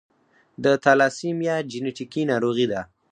[0.63, 2.81] د تالاسیمیا جینیټیکي ناروغي ده.